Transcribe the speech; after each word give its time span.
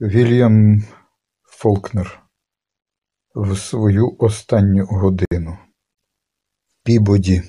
Вільям 0.00 0.82
Фолкнер 1.42 2.22
в 3.34 3.56
свою 3.56 4.16
останню 4.18 4.86
годину. 4.86 5.58
Пібоді. 6.84 7.42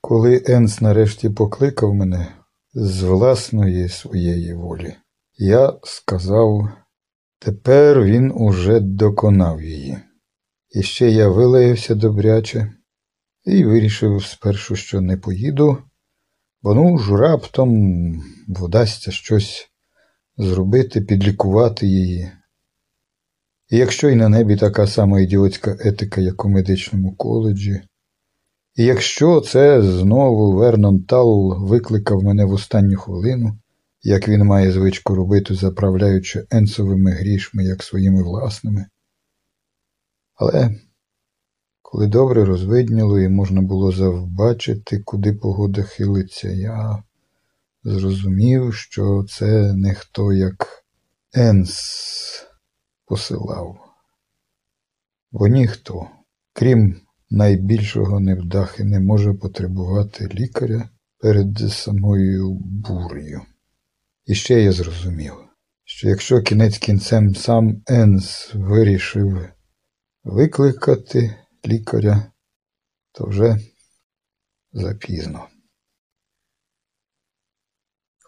Коли 0.00 0.42
Енс 0.46 0.80
нарешті 0.80 1.30
покликав 1.30 1.94
мене 1.94 2.44
з 2.74 3.02
власної 3.02 3.88
своєї 3.88 4.54
волі, 4.54 4.96
я 5.34 5.78
сказав, 5.82 6.68
тепер 7.38 8.04
він 8.04 8.32
уже 8.34 8.80
доконав 8.80 9.62
її. 9.62 9.98
І 10.70 10.82
ще 10.82 11.10
я 11.10 11.28
вилаявся 11.28 11.94
добряче 11.94 12.74
і 13.44 13.64
вирішив 13.64 14.24
спершу, 14.24 14.76
що 14.76 15.00
не 15.00 15.16
поїду, 15.16 15.87
бо 16.62 16.74
ну 16.74 16.98
ж 16.98 17.16
раптом 17.16 17.70
вдасться 18.48 19.10
щось 19.10 19.70
зробити, 20.36 21.00
підлікувати 21.00 21.86
її. 21.86 22.30
І 23.70 23.76
якщо 23.76 24.08
й 24.08 24.14
на 24.14 24.28
небі 24.28 24.56
така 24.56 24.86
сама 24.86 25.20
ідіотська 25.20 25.76
етика, 25.80 26.20
як 26.20 26.44
у 26.44 26.48
медичному 26.48 27.16
коледжі, 27.16 27.82
і 28.74 28.84
якщо 28.84 29.40
це 29.40 29.82
знову 29.82 30.52
Вернон 30.52 31.02
Талл 31.02 31.66
викликав 31.66 32.22
мене 32.22 32.44
в 32.44 32.52
останню 32.52 32.96
хвилину, 32.96 33.58
як 34.02 34.28
він 34.28 34.44
має 34.44 34.72
звичку 34.72 35.14
робити, 35.14 35.54
заправляючи 35.54 36.46
енсовими 36.50 37.10
грішми, 37.10 37.64
як 37.64 37.82
своїми 37.82 38.22
власними. 38.22 38.86
Але 40.34 40.74
коли 41.82 42.06
добре 42.06 42.44
розвидніло 42.44 43.20
і 43.20 43.28
можна 43.28 43.62
було 43.62 43.92
завбачити, 43.92 44.98
куди 44.98 45.32
погода 45.32 45.82
хилиться, 45.82 46.48
я 46.48 47.02
зрозумів, 47.84 48.74
що 48.74 49.24
це 49.28 49.72
не 49.72 49.94
хто 49.94 50.32
як 50.32 50.84
Енс 51.34 52.46
посилав. 53.06 53.76
Бо 55.32 55.48
ніхто, 55.48 56.08
крім 56.52 57.00
найбільшого 57.30 58.20
невдахи, 58.20 58.84
не 58.84 59.00
може 59.00 59.34
потребувати 59.34 60.28
лікаря 60.34 60.88
перед 61.18 61.58
самою 61.58 62.54
бурею. 62.60 63.42
І 64.26 64.34
ще 64.34 64.62
я 64.62 64.72
зрозумів, 64.72 65.32
що 65.84 66.08
якщо 66.08 66.42
кінець 66.42 66.78
кінцем 66.78 67.34
сам 67.34 67.82
Енс 67.86 68.50
вирішив 68.54 69.48
викликати 70.24 71.34
лікаря, 71.66 72.32
то 73.12 73.26
вже 73.26 73.56
запізно. 74.72 75.48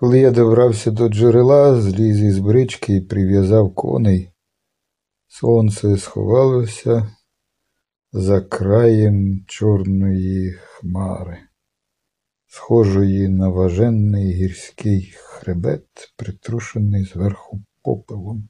Коли 0.01 0.19
я 0.19 0.31
добрався 0.31 0.91
до 0.91 1.09
джерела, 1.09 1.81
зліз 1.81 2.23
із 2.23 2.39
брички 2.39 2.97
і 2.97 3.01
прив'язав 3.01 3.75
коней, 3.75 4.31
сонце 5.27 5.97
сховалося 5.97 7.17
за 8.13 8.41
краєм 8.41 9.45
чорної 9.47 10.53
хмари, 10.53 11.39
схожої 12.47 13.29
на 13.29 13.49
важенний 13.49 14.33
гірський 14.33 15.15
хребет, 15.17 16.13
притрушений 16.17 17.05
зверху 17.05 17.63
попелом. 17.83 18.49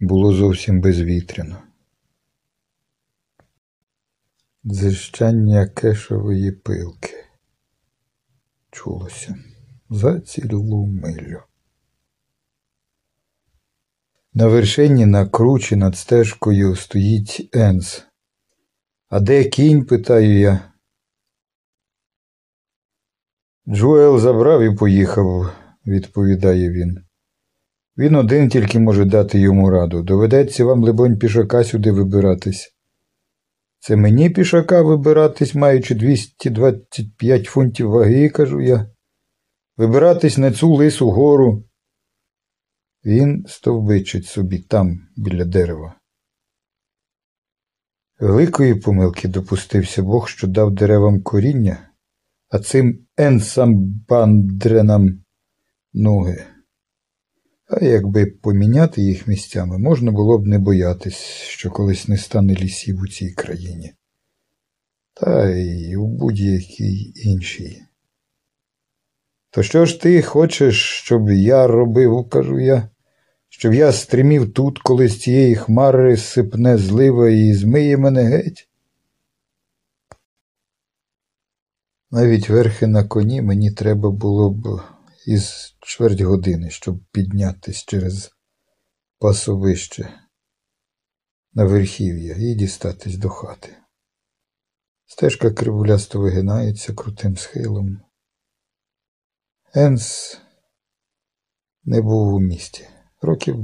Було 0.00 0.32
зовсім 0.32 0.80
безвітряно. 0.80 1.65
Дзищання 4.68 5.66
кешової 5.66 6.52
пилки 6.52 7.14
чулося 8.70 9.36
за 9.90 10.20
цілу 10.20 10.86
милю. 10.86 11.42
На 14.34 14.46
вершині 14.46 15.06
на 15.06 15.28
кручі 15.28 15.76
над 15.76 15.96
стежкою 15.96 16.76
стоїть 16.76 17.50
Енс. 17.52 18.06
А 19.08 19.20
де 19.20 19.44
кінь? 19.44 19.84
питаю 19.84 20.38
я. 20.38 20.72
Джуел 23.68 24.18
забрав 24.18 24.62
і 24.62 24.76
поїхав, 24.76 25.52
відповідає 25.86 26.70
він. 26.70 26.98
Він 27.98 28.14
один 28.14 28.48
тільки 28.48 28.78
може 28.78 29.04
дати 29.04 29.38
йому 29.38 29.70
раду. 29.70 30.02
Доведеться 30.02 30.64
вам, 30.64 30.82
либонь, 30.82 31.18
пішака 31.18 31.64
сюди 31.64 31.92
вибиратись. 31.92 32.75
Це 33.78 33.96
мені 33.96 34.30
пішака 34.30 34.82
вибиратись, 34.82 35.54
маючи 35.54 35.94
225 35.94 37.46
фунтів 37.46 37.90
ваги, 37.90 38.28
кажу 38.28 38.60
я. 38.60 38.90
Вибиратись 39.76 40.38
на 40.38 40.52
цю 40.52 40.74
лису 40.74 41.10
гору. 41.10 41.64
Він 43.04 43.44
стовбичить 43.48 44.26
собі 44.26 44.58
там, 44.58 45.08
біля 45.16 45.44
дерева. 45.44 45.94
Великої 48.20 48.74
помилки 48.74 49.28
допустився 49.28 50.02
Бог, 50.02 50.28
що 50.28 50.46
дав 50.46 50.74
деревам 50.74 51.22
коріння, 51.22 51.90
а 52.48 52.58
цим 52.58 53.06
енсамбандренам 53.16 55.24
ноги. 55.92 56.55
А 57.68 57.84
якби 57.84 58.26
поміняти 58.26 59.02
їх 59.02 59.26
місцями, 59.26 59.78
можна 59.78 60.12
було 60.12 60.38
б 60.38 60.46
не 60.46 60.58
боятись, 60.58 61.22
що 61.48 61.70
колись 61.70 62.08
не 62.08 62.16
стане 62.16 62.54
лісів 62.54 63.00
у 63.00 63.08
цій 63.08 63.30
країні, 63.30 63.92
та 65.14 65.50
й 65.50 65.94
у 65.94 66.06
будь-якій 66.06 67.12
іншій. 67.16 67.82
То 69.50 69.62
що 69.62 69.86
ж 69.86 70.00
ти 70.00 70.22
хочеш, 70.22 71.00
щоб 71.04 71.30
я 71.30 71.66
робив, 71.66 72.28
кажу 72.28 72.60
я, 72.60 72.88
щоб 73.48 73.74
я 73.74 73.92
стримів 73.92 74.52
тут, 74.52 74.78
коли 74.78 75.08
з 75.08 75.20
цієї 75.20 75.54
хмари 75.54 76.16
сипне 76.16 76.78
злива 76.78 77.30
і 77.30 77.52
змиє 77.54 77.96
мене 77.96 78.22
геть? 78.22 78.68
Навіть 82.10 82.48
верхи 82.48 82.86
на 82.86 83.04
коні 83.04 83.42
мені 83.42 83.70
треба 83.70 84.10
було 84.10 84.50
б 84.50 84.80
із 85.26 85.76
чверть 85.80 86.20
години, 86.20 86.70
щоб 86.70 87.04
піднятись 87.12 87.84
через 87.84 88.30
пасовище 89.18 90.20
на 91.52 91.64
верхів'я 91.64 92.36
і 92.38 92.54
дістатись 92.54 93.16
до 93.16 93.28
хати. 93.28 93.76
Стежка 95.06 95.50
кривулясто 95.50 96.20
вигинається 96.20 96.94
крутим 96.94 97.36
схилом. 97.36 98.00
Енс 99.74 100.38
не 101.84 102.00
був 102.02 102.34
у 102.34 102.40
місті 102.40 102.88
років 103.22 103.56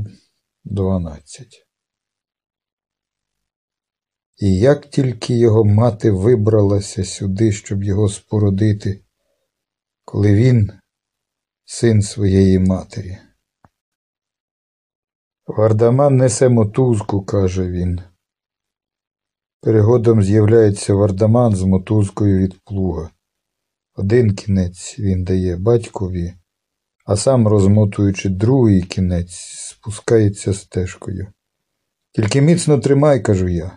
дванадцять. 0.65 1.67
І 4.37 4.59
як 4.59 4.91
тільки 4.91 5.39
його 5.39 5.65
мати 5.65 6.11
вибралася 6.11 7.05
сюди, 7.05 7.53
щоб 7.53 7.83
його 7.83 8.09
спородити, 8.09 9.05
коли 10.05 10.35
він 10.35 10.82
син 11.65 12.03
своєї 12.03 12.59
матері. 12.59 13.19
Вардаман 15.47 16.17
несе 16.17 16.49
мотузку, 16.49 17.25
каже 17.25 17.71
він. 17.71 18.01
Перегодом 19.61 20.23
з'являється 20.23 20.95
вардаман 20.95 21.57
з 21.57 21.63
мотузкою 21.63 22.39
від 22.39 22.65
плуга. 22.65 23.11
Один 23.95 24.35
кінець 24.35 24.99
він 24.99 25.25
дає 25.25 25.57
батькові, 25.57 26.35
а 27.05 27.17
сам, 27.17 27.49
розмотуючи 27.49 28.29
другий 28.29 28.83
кінець, 28.83 29.35
спускається 29.71 30.55
стежкою. 30.55 31.27
Тільки 32.13 32.41
міцно 32.41 32.79
тримай, 32.79 33.21
кажу 33.21 33.49
я. 33.49 33.73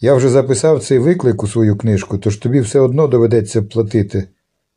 Я 0.00 0.14
вже 0.14 0.28
записав 0.28 0.84
цей 0.84 0.98
виклик 0.98 1.42
у 1.42 1.48
свою 1.48 1.76
книжку, 1.76 2.18
тож 2.18 2.36
тобі 2.36 2.60
все 2.60 2.80
одно 2.80 3.06
доведеться 3.06 3.62
платити, 3.62 4.28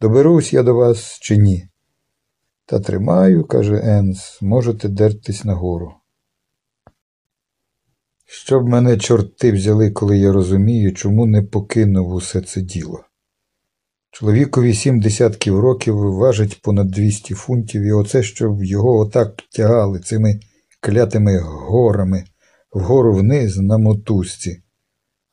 доберусь 0.01 0.53
я 0.53 0.63
до 0.63 0.75
вас 0.75 1.19
чи 1.21 1.37
ні. 1.37 1.69
Та 2.65 2.79
тримаю, 2.79 3.45
каже 3.45 3.81
Енс, 3.83 4.41
можете 4.41 4.89
дертись 4.89 5.45
нагору. 5.45 5.93
Щоб 8.25 8.67
мене 8.67 8.97
чорти 8.97 9.51
взяли, 9.51 9.91
коли 9.91 10.17
я 10.17 10.31
розумію, 10.31 10.93
чому 10.93 11.25
не 11.25 11.41
покинув 11.41 12.09
усе 12.09 12.41
це 12.41 12.61
діло. 12.61 13.03
Чоловікові 14.11 14.73
сім 14.73 14.99
десятків 14.99 15.59
років 15.59 15.95
важить 15.95 16.61
понад 16.61 16.91
200 16.91 17.33
фунтів, 17.33 17.81
і 17.81 17.91
оце, 17.91 18.23
щоб 18.23 18.63
його 18.63 18.97
отак 18.97 19.41
тягали 19.51 19.99
цими 19.99 20.39
клятими 20.79 21.39
горами 21.39 22.23
вгору 22.71 23.13
вниз 23.13 23.57
на 23.57 23.77
мотузці. 23.77 24.64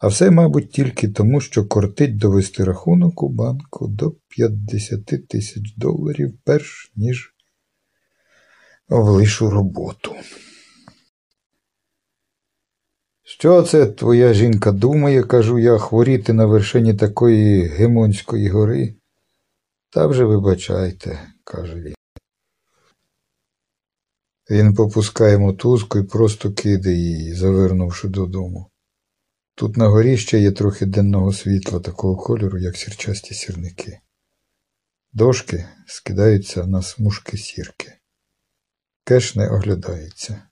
А 0.03 0.09
все, 0.09 0.31
мабуть, 0.31 0.71
тільки 0.71 1.09
тому, 1.09 1.41
що 1.41 1.67
кортить 1.67 2.17
довести 2.17 2.65
рахунок 2.65 3.23
у 3.23 3.29
банку 3.29 3.89
до 3.89 4.11
50 4.29 5.29
тисяч 5.29 5.75
доларів, 5.77 6.39
перш 6.45 6.93
ніж 6.97 7.35
влишу 8.89 9.51
роботу. 9.51 10.15
Що 13.23 13.63
це 13.63 13.87
твоя 13.87 14.33
жінка 14.35 14.73
думає, 14.73 15.23
кажу 15.23 15.59
я, 15.59 15.79
хворіти 15.79 16.33
на 16.33 16.47
вершині 16.47 16.95
такої 16.95 17.67
Гемонської 17.67 18.49
гори? 18.49 18.95
Та 19.91 20.07
вже 20.07 20.25
вибачайте, 20.25 21.21
каже 21.45 21.75
він. 21.75 21.95
Він 24.51 24.75
попускає 24.75 25.39
мотузку 25.39 25.99
і 25.99 26.03
просто 26.03 26.53
кидає 26.53 26.97
її, 26.97 27.35
завернувши 27.35 28.09
додому. 28.09 28.72
Тут 29.55 29.77
на 29.77 29.89
горі 29.89 30.17
ще 30.17 30.41
є 30.41 30.53
трохи 30.53 30.87
денного 30.87 31.33
світла 31.33 31.81
такого 31.81 32.17
кольору, 32.17 32.59
як 32.59 32.77
сірчасті 32.77 33.35
сірники. 33.35 34.01
Дошки 35.13 35.69
скидаються 35.87 36.67
на 36.67 36.83
смужки 36.83 37.37
сірки. 37.37 37.93
Кеш 39.05 39.35
не 39.35 39.49
оглядається. 39.49 40.43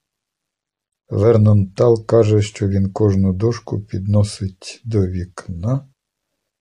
Вернон 1.09 1.73
Тал 1.73 2.07
каже, 2.07 2.43
що 2.43 2.69
він 2.69 2.93
кожну 2.93 3.33
дошку 3.33 3.81
підносить 3.81 4.81
до 4.85 5.07
вікна, 5.07 5.89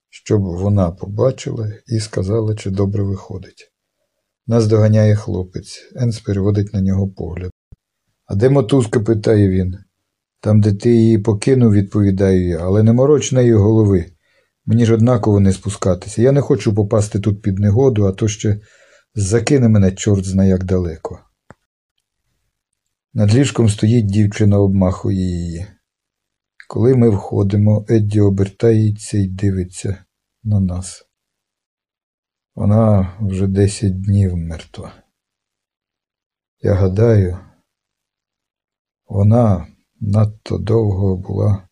щоб 0.10 0.42
вона 0.42 0.92
побачила 0.92 1.74
і 1.88 2.00
сказала, 2.00 2.56
чи 2.56 2.70
добре 2.70 3.04
виходить. 3.04 3.72
Нас 4.48 4.68
доганяє 4.68 5.16
хлопець. 5.16 5.92
Енс 5.96 6.20
переводить 6.20 6.74
на 6.74 6.82
нього 6.82 7.10
погляд. 7.10 7.52
А 8.26 8.36
де 8.36 8.50
мотузка? 8.50 9.00
питає 9.00 9.50
він. 9.50 9.78
Там, 10.42 10.62
де 10.62 10.74
ти 10.74 10.96
її 10.96 11.18
покинув, 11.18 11.74
відповідаю 11.74 12.48
я, 12.48 12.60
але 12.60 12.84
не 12.84 12.94
мороч 12.94 13.32
неї 13.32 13.54
голови. 13.54 14.06
Мені 14.66 14.86
ж 14.86 14.94
однаково 14.94 15.40
не 15.40 15.54
спускатися. 15.54 16.22
Я 16.22 16.32
не 16.32 16.42
хочу 16.42 16.76
попасти 16.76 17.20
тут 17.20 17.42
під 17.42 17.60
негоду, 17.60 18.06
а 18.06 18.12
то 18.12 18.28
ще 18.28 18.60
закине 19.16 19.70
мене 19.70 19.92
чорт 19.92 20.26
зна 20.26 20.46
як 20.46 20.64
далеко. 20.64 21.20
Над 23.14 23.36
ліжком 23.36 23.70
стоїть 23.70 24.06
дівчина, 24.06 24.60
обмахує 24.60 25.18
її. 25.18 25.66
Коли 26.68 26.96
ми 26.96 27.10
входимо, 27.10 27.86
Едді 27.90 28.22
обертається 28.22 29.18
і 29.18 29.28
дивиться 29.28 30.06
на 30.44 30.60
нас. 30.60 31.06
Вона 32.56 33.18
вже 33.22 33.48
десять 33.48 34.02
днів 34.02 34.38
мертва. 34.38 34.94
Я 36.62 36.74
гадаю, 36.74 37.38
вона 39.08 39.68
надто 40.00 40.57
довго 40.57 41.18
була 41.18 41.68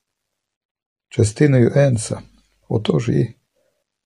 частиною 1.09 1.71
Енса, 1.75 2.21
отож 2.69 3.09
і 3.09 3.35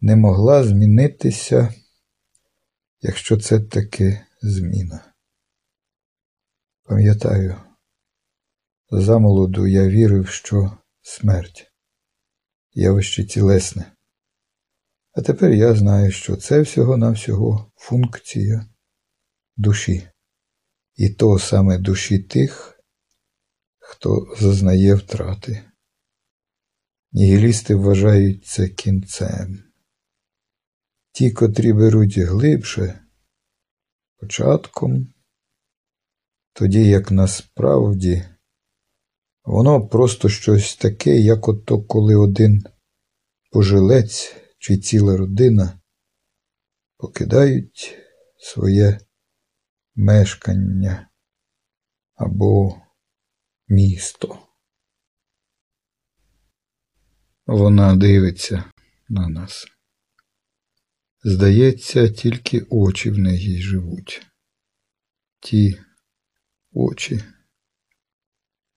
не 0.01 0.15
могла 0.15 0.63
змінитися, 0.63 1.73
якщо 3.01 3.37
це 3.37 3.59
таки 3.59 4.21
зміна. 4.41 5.13
Пам'ятаю, 6.83 7.55
замолоду 8.91 9.67
я 9.67 9.87
вірив, 9.87 10.27
що 10.27 10.77
смерть 11.01 11.71
явище 12.73 13.25
цілесне. 13.25 13.91
А 15.13 15.21
тепер 15.21 15.51
я 15.51 15.75
знаю, 15.75 16.11
що 16.11 16.35
це 16.35 16.61
всього-навсього 16.61 17.71
функція 17.75 18.65
душі, 19.57 20.07
і 20.95 21.09
то 21.09 21.39
саме 21.39 21.77
душі 21.77 22.19
тих, 22.19 22.70
хто 23.91 24.35
зазнає 24.39 24.95
втрати. 24.95 25.63
Нігілісти 27.11 27.75
вважають 27.75 28.45
це 28.45 28.69
кінцем. 28.69 29.63
Ті, 31.11 31.31
котрі 31.31 31.73
беруть 31.73 32.17
глибше, 32.17 32.99
початком, 34.17 35.13
тоді 36.53 36.85
як 36.85 37.11
насправді 37.11 38.25
воно 39.43 39.87
просто 39.87 40.29
щось 40.29 40.75
таке, 40.75 41.19
як 41.19 41.47
ото 41.47 41.83
коли 41.83 42.15
один 42.15 42.63
пожилець 43.51 44.35
чи 44.57 44.77
ціла 44.77 45.17
родина 45.17 45.79
покидають 46.97 47.97
своє 48.37 48.99
мешкання 49.95 51.09
або 52.15 52.81
місто. 53.71 54.39
Вона 57.45 57.95
дивиться 57.95 58.63
на 59.09 59.29
нас. 59.29 59.67
Здається, 61.23 62.09
тільки 62.09 62.65
очі 62.69 63.11
в 63.11 63.17
неї 63.17 63.61
живуть. 63.61 64.27
Ті 65.39 65.79
очі, 66.71 67.23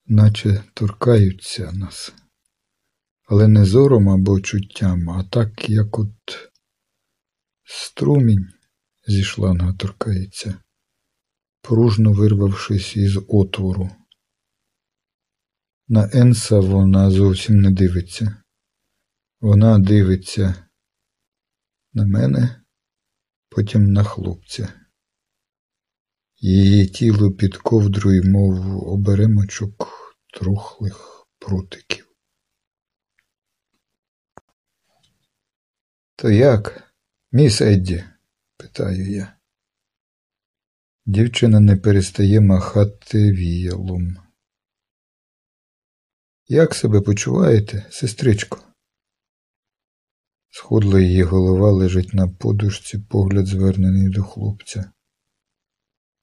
наче 0.06 0.64
торкаються 0.74 1.72
нас 1.72 2.12
але 3.26 3.48
не 3.48 3.64
зором 3.64 4.08
або 4.08 4.40
чуттям, 4.40 5.10
а 5.10 5.24
так, 5.24 5.70
як 5.70 5.98
от 5.98 6.50
струмінь 7.64 8.48
зі 9.06 9.24
шланга 9.24 9.72
торкається, 9.72 10.54
пружно 11.62 12.12
вирвавшись 12.12 12.96
із 12.96 13.18
отвору. 13.28 13.90
На 15.88 16.10
Енса 16.12 16.60
вона 16.60 17.10
зовсім 17.10 17.60
не 17.60 17.70
дивиться. 17.70 18.42
Вона 19.40 19.78
дивиться 19.78 20.68
на 21.92 22.06
мене, 22.06 22.62
потім 23.48 23.92
на 23.92 24.04
хлопця. 24.04 24.72
Її 26.36 26.86
тіло 26.86 27.32
під 27.32 27.56
ковдрою, 27.56 28.22
мов 28.24 28.88
оберемочок 28.88 29.88
трухлих 30.32 31.26
прутиків. 31.38 32.08
То 36.16 36.30
як, 36.30 36.94
міс 37.32 37.60
Едді? 37.60 38.04
питаю 38.56 39.10
я. 39.10 39.36
Дівчина 41.06 41.60
не 41.60 41.76
перестає 41.76 42.40
махати 42.40 43.32
віялом. 43.32 44.23
Як 46.48 46.74
себе 46.74 47.00
почуваєте, 47.00 47.86
сестричко? 47.90 48.60
Сходла 50.50 51.00
її 51.00 51.22
голова 51.22 51.70
лежить 51.70 52.14
на 52.14 52.28
подушці, 52.28 52.98
погляд 52.98 53.46
звернений 53.46 54.08
до 54.08 54.22
хлопця. 54.22 54.92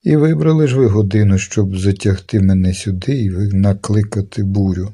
І 0.01 0.15
вибрали 0.15 0.67
ж 0.67 0.77
ви 0.77 0.87
годину, 0.87 1.37
щоб 1.37 1.77
затягти 1.77 2.39
мене 2.39 2.73
сюди 2.73 3.23
і 3.23 3.29
накликати 3.53 4.43
бурю. 4.43 4.93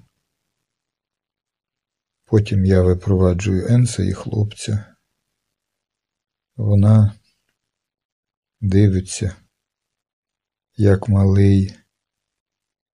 Потім 2.26 2.66
я 2.66 2.82
випроваджую 2.82 3.68
Енса 3.68 4.04
і 4.04 4.14
хлопця. 4.14 4.96
Вона 6.56 7.14
дивиться, 8.62 9.36
як 10.76 11.10
малий 11.10 11.74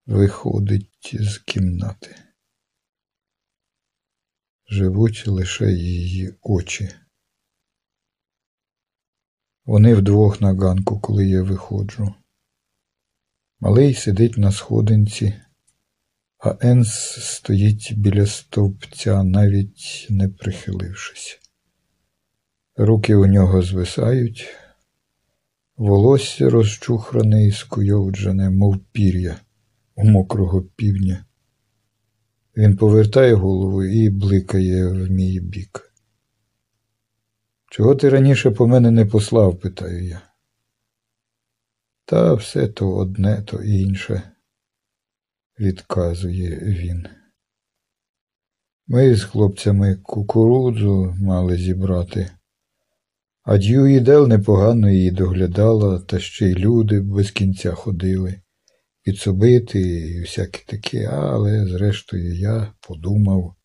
виходить 0.05 1.15
з 1.19 1.37
кімнати. 1.37 2.22
Живуть 4.67 5.27
лише 5.27 5.71
її 5.71 6.33
очі. 6.41 6.89
Вони 9.65 9.95
вдвох 9.95 10.41
на 10.41 10.53
ганку, 10.53 10.99
коли 10.99 11.27
я 11.27 11.43
виходжу. 11.43 12.13
Малий 13.59 13.93
сидить 13.93 14.37
на 14.37 14.51
сходинці, 14.51 15.33
а 16.37 16.57
Енс 16.61 16.89
стоїть 17.21 17.93
біля 17.97 18.25
стовпця, 18.25 19.23
навіть 19.23 20.07
не 20.09 20.29
прихилившись. 20.29 21.39
Руки 22.75 23.15
у 23.15 23.25
нього 23.25 23.61
звисають, 23.61 24.47
волосся 25.77 26.49
розчухране 26.49 27.47
і 27.47 27.51
скуйовджене, 27.51 28.49
мов 28.49 28.77
пір'я 28.91 29.39
у 29.95 30.05
мокрого 30.05 30.61
півдня. 30.61 31.25
Він 32.57 32.77
повертає 32.77 33.33
голову 33.33 33.83
і 33.83 34.09
бликає 34.09 34.87
в 34.87 35.11
мій 35.11 35.39
бік. 35.39 35.93
Чого 37.71 37.95
ти 37.95 38.09
раніше 38.09 38.51
по 38.51 38.67
мене 38.67 38.91
не 38.91 39.05
послав? 39.05 39.59
питаю 39.59 40.03
я. 40.03 40.21
Та 42.05 42.33
все 42.33 42.67
то 42.67 42.95
одне, 42.95 43.41
то 43.41 43.63
інше, 43.63 44.21
відказує 45.59 46.59
він. 46.59 47.07
Ми 48.87 49.15
з 49.15 49.23
хлопцями 49.23 49.95
кукурудзу 49.95 51.15
мали 51.19 51.57
зібрати. 51.57 52.31
А 53.43 53.57
Дьюї 53.57 53.99
Дел 53.99 54.27
непогано 54.27 54.89
її 54.89 55.11
доглядала, 55.11 55.99
та 55.99 56.19
ще 56.19 56.47
й 56.47 56.55
люди 56.55 57.01
без 57.01 57.31
кінця 57.31 57.73
ходили, 57.73 58.41
підсобити 59.03 59.79
і 59.79 60.21
всяке 60.21 60.63
таке, 60.65 61.07
але, 61.07 61.67
зрештою, 61.67 62.35
я 62.35 62.73
подумав. 62.79 63.55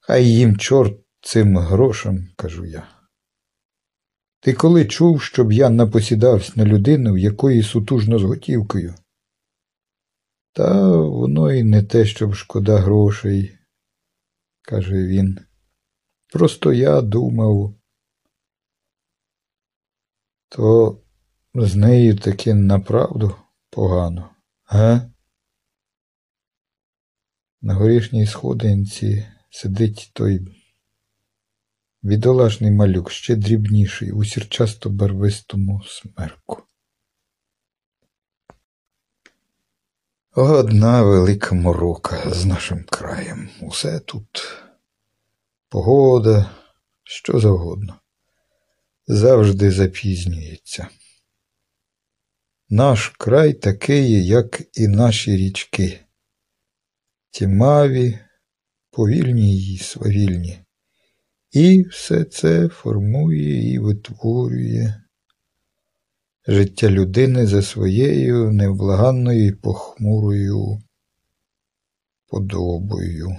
Хай 0.00 0.26
їм 0.26 0.56
чорт 0.56 1.00
цим 1.20 1.58
грошам, 1.58 2.28
кажу 2.36 2.64
я. 2.64 2.88
Ти 4.40 4.52
коли 4.52 4.86
чув, 4.86 5.22
щоб 5.22 5.52
я 5.52 5.70
напосідався 5.70 6.52
на 6.56 6.64
людину, 6.64 7.12
в 7.12 7.18
якої 7.18 7.62
сутужно 7.62 8.18
з 8.18 8.22
готівкою? 8.22 8.94
Та 10.52 10.96
воно 10.96 11.52
і 11.52 11.62
не 11.62 11.82
те, 11.82 12.06
щоб 12.06 12.34
шкода 12.34 12.78
грошей, 12.78 13.58
каже 14.62 15.06
він. 15.06 15.38
Просто 16.32 16.72
я 16.72 17.00
думав, 17.00 17.74
То 20.48 21.01
з 21.54 21.74
нею 21.74 22.18
таки 22.18 22.54
направду 22.54 23.36
погано, 23.70 24.30
га? 24.64 25.10
На 27.60 27.74
горішній 27.74 28.26
сходинці 28.26 29.26
сидить 29.50 30.10
той 30.14 30.40
бідолашний 32.02 32.70
малюк, 32.70 33.10
ще 33.10 33.36
дрібніший, 33.36 34.12
у 34.12 34.24
сірчасто 34.24 34.90
барвистому 34.90 35.82
смерку. 35.84 36.62
Одна 40.34 41.02
велика 41.02 41.54
морока 41.54 42.30
з 42.30 42.44
нашим 42.44 42.84
краєм. 42.84 43.50
Усе 43.60 44.00
тут 44.00 44.58
погода, 45.68 46.50
що 47.02 47.40
завгодно. 47.40 48.00
Завжди 49.06 49.70
запізнюється. 49.70 50.88
Наш 52.74 53.08
край 53.08 53.52
такий, 53.52 54.26
як 54.26 54.62
і 54.72 54.88
наші 54.88 55.36
річки. 55.36 56.00
Тімаві, 57.30 58.18
повільні 58.90 59.56
й 59.56 59.78
свавільні. 59.78 60.58
І 61.50 61.82
все 61.82 62.24
це 62.24 62.68
формує 62.68 63.72
і 63.72 63.78
витворює 63.78 64.94
життя 66.46 66.90
людини 66.90 67.46
за 67.46 67.62
своєю 67.62 68.52
невблаганною 68.52 69.46
і 69.46 69.52
похмурою 69.52 70.78
подобою. 72.26 73.36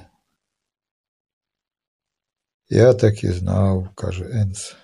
Я 2.70 2.94
так 2.94 3.24
і 3.24 3.32
знав, 3.32 3.90
каже 3.96 4.30
Енс. 4.32 4.76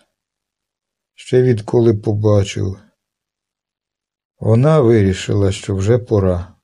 Ще 1.16 1.42
відколи 1.42 1.94
побачив. 1.94 2.80
Вона 4.40 4.82
вирішила, 4.82 5.52
що 5.52 5.76
вже 5.76 5.98
пора. 5.98 6.56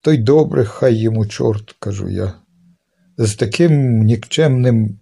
То 0.00 0.12
й 0.12 0.18
добре, 0.18 0.64
хай 0.64 0.94
йому 0.94 1.26
чорт, 1.26 1.72
кажу 1.72 2.08
я. 2.08 2.34
З 3.16 3.34
таким 3.34 4.02
нікчемним 4.02 5.00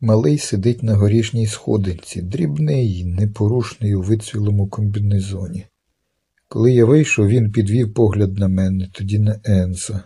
Малий 0.00 0.38
сидить 0.38 0.82
на 0.82 0.94
горішній 0.94 1.46
сходинці, 1.46 2.22
дрібний, 2.22 3.04
непорушний 3.04 3.94
у 3.94 4.02
вицвілому 4.02 4.68
комбінезоні. 4.68 5.66
Коли 6.48 6.72
я 6.72 6.84
вийшов, 6.84 7.28
він 7.28 7.52
підвів 7.52 7.94
погляд 7.94 8.38
на 8.38 8.48
мене, 8.48 8.88
тоді 8.92 9.18
на 9.18 9.40
Енса, 9.44 10.02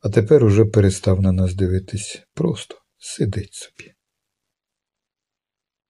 а 0.00 0.08
тепер 0.08 0.44
уже 0.44 0.64
перестав 0.64 1.20
на 1.20 1.32
нас 1.32 1.54
дивитись. 1.54 2.22
Просто 2.34 2.74
сидить 2.98 3.54
собі. 3.54 3.97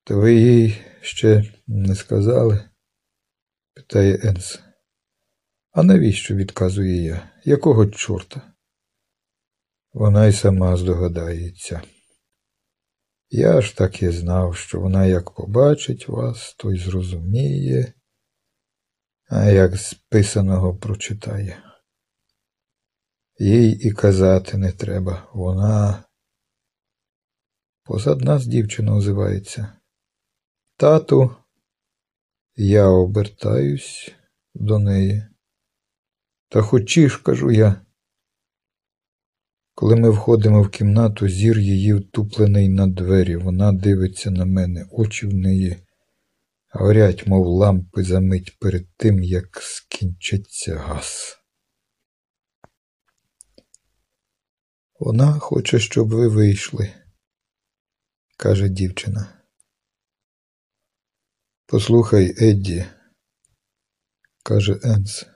То 0.08 0.18
ви 0.20 0.34
їй 0.34 0.80
ще 1.00 1.54
не 1.66 1.94
сказали? 1.94 2.68
питає 3.74 4.20
Енс. 4.22 4.60
А 5.70 5.82
навіщо 5.82 6.34
відказує 6.34 7.02
я? 7.02 7.30
Якого 7.44 7.86
чорта? 7.86 8.52
Вона 9.92 10.26
й 10.26 10.32
сама 10.32 10.76
здогадається. 10.76 11.82
Я 13.30 13.60
ж 13.60 13.76
так 13.76 14.02
і 14.02 14.08
знав, 14.08 14.56
що 14.56 14.80
вона 14.80 15.06
як 15.06 15.30
побачить 15.30 16.08
вас, 16.08 16.54
то 16.58 16.72
й 16.72 16.78
зрозуміє, 16.78 17.92
а 19.30 19.44
як 19.44 19.76
з 19.76 19.94
писаного 19.94 20.76
прочитає. 20.76 21.62
Їй 23.38 23.88
і 23.88 23.92
казати 23.92 24.58
не 24.58 24.72
треба, 24.72 25.28
вона 25.34 26.04
позад 27.84 28.20
нас 28.20 28.46
дівчина 28.46 28.94
озивається. 28.94 29.77
Тату, 30.78 31.36
я 32.56 32.86
обертаюсь 32.86 34.12
до 34.54 34.78
неї. 34.78 35.22
Та 36.48 36.62
хочі 36.62 37.08
ж, 37.08 37.22
кажу 37.22 37.50
я. 37.50 37.86
Коли 39.74 39.96
ми 39.96 40.10
входимо 40.10 40.62
в 40.62 40.70
кімнату, 40.70 41.28
зір 41.28 41.58
її 41.58 41.94
втуплений 41.94 42.68
на 42.68 42.86
двері, 42.86 43.36
вона 43.36 43.72
дивиться 43.72 44.30
на 44.30 44.44
мене, 44.44 44.88
очі 44.90 45.26
в 45.26 45.34
неї 45.34 45.76
горять, 46.70 47.26
мов 47.26 47.46
лампи 47.46 48.02
за 48.02 48.20
мить 48.20 48.58
перед 48.60 48.96
тим, 48.96 49.22
як 49.22 49.60
скінчиться 49.62 50.76
газ. 50.76 51.38
Вона 54.98 55.38
хоче, 55.38 55.78
щоб 55.78 56.08
ви 56.08 56.28
вийшли, 56.28 56.92
каже 58.36 58.68
дівчина. 58.68 59.37
Послухай, 61.70 62.34
Едді, 62.38 62.86
каже 64.42 64.80
Енс. 64.82 65.26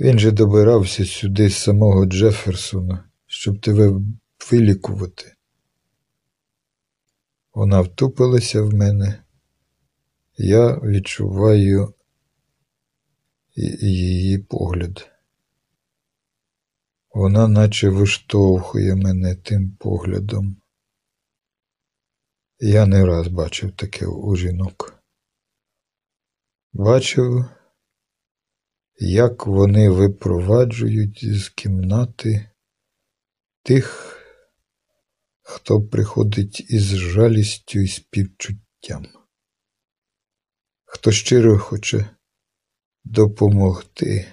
Він 0.00 0.18
же 0.18 0.30
добирався 0.30 1.06
сюди 1.06 1.48
з 1.48 1.56
самого 1.56 2.06
Джеферсона, 2.06 3.10
щоб 3.26 3.60
тебе 3.60 4.00
вилікувати. 4.50 5.34
Вона 7.54 7.80
втупилася 7.80 8.62
в 8.62 8.74
мене, 8.74 9.24
я 10.36 10.74
відчуваю 10.74 11.94
її 13.80 14.38
погляд. 14.38 15.10
Вона 17.14 17.48
наче 17.48 17.88
виштовхує 17.88 18.94
мене 18.94 19.34
тим 19.34 19.70
поглядом. 19.70 20.61
Я 22.64 22.86
не 22.86 23.04
раз 23.04 23.28
бачив 23.28 23.72
таке 23.72 24.06
у 24.06 24.36
жінок. 24.36 25.02
Бачив 26.72 27.44
як 28.98 29.46
вони 29.46 29.90
випроваджують 29.90 31.24
з 31.24 31.48
кімнати 31.48 32.50
тих, 33.62 34.16
хто 35.42 35.82
приходить 35.82 36.66
із 36.68 36.82
жалістю 36.82 37.80
і 37.80 37.88
співчуттям, 37.88 39.06
хто 40.84 41.12
щиро 41.12 41.58
хоче 41.58 42.06
допомогти, 43.04 44.26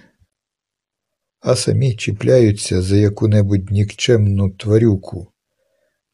а 1.40 1.56
самі 1.56 1.96
чіпляються 1.96 2.82
за 2.82 2.96
яку-небудь 2.96 3.70
нікчемну 3.70 4.50
тварюку, 4.50 5.32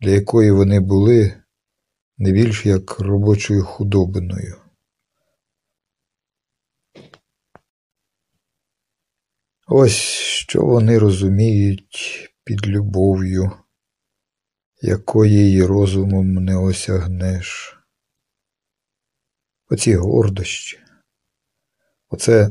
для 0.01 0.11
якої 0.11 0.51
вони 0.51 0.81
були 0.81 1.43
не 2.19 2.33
більш 2.33 2.67
як 2.67 3.01
робочою 3.01 3.65
худобиною. 3.65 4.57
Ось 9.67 10.27
що 10.47 10.63
вони 10.63 10.99
розуміють 10.99 12.31
під 12.45 12.67
любов'ю, 12.67 13.51
якої 14.83 15.53
й 15.53 15.63
розумом 15.63 16.35
не 16.35 16.57
осягнеш. 16.57 17.79
Оці 19.69 19.95
гордощі, 19.95 20.79
оце 22.09 22.51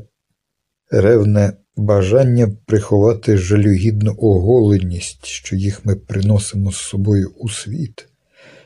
ревне 0.91 1.57
бажання 1.75 2.47
приховати 2.65 3.37
жалюгідну 3.37 4.15
оголеність, 4.17 5.25
що 5.25 5.55
їх 5.55 5.85
ми 5.85 5.95
приносимо 5.95 6.71
з 6.71 6.77
собою 6.77 7.29
у 7.37 7.49
світ, 7.49 8.09